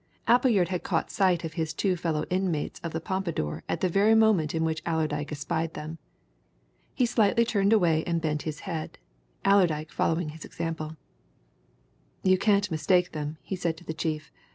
Appleyard 0.27 0.69
had 0.69 0.81
caught 0.81 1.11
sight 1.11 1.43
of 1.43 1.53
his 1.53 1.75
two 1.75 1.95
fellow 1.95 2.25
inmates 2.31 2.79
of 2.79 2.91
the 2.91 2.99
Pompadour 2.99 3.61
at 3.69 3.81
the 3.81 3.87
very 3.87 4.15
moment 4.15 4.55
in 4.55 4.63
which 4.63 4.81
Allerdyke 4.83 5.31
espied 5.31 5.75
them. 5.75 5.99
He 6.95 7.05
slightly 7.05 7.45
turned 7.45 7.71
away 7.71 8.03
and 8.05 8.19
bent 8.19 8.41
his 8.41 8.61
head; 8.61 8.97
Allerdyke 9.45 9.91
followed 9.91 10.31
his 10.31 10.43
example. 10.43 10.97
"You 12.23 12.39
can't 12.39 12.71
mistake 12.71 13.11
them," 13.11 13.37
he 13.43 13.55
said 13.55 13.77
to 13.77 13.83
the 13.83 13.93
chief. 13.93 14.31